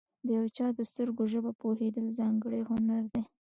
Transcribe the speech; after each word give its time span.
د 0.25 0.27
یو 0.37 0.45
چا 0.57 0.67
د 0.77 0.79
سترګو 0.91 1.23
ژبه 1.33 1.51
پوهېدل، 1.61 2.05
ځانګړی 2.19 2.61
هنر 2.69 3.03
دی. 3.13 3.21